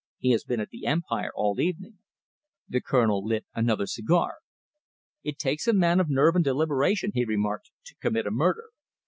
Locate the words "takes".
5.37-5.67